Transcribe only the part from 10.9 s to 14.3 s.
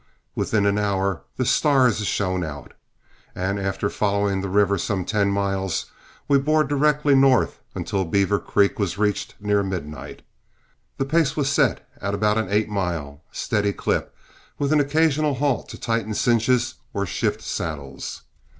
The pace was set at about an eight mile, steady clip,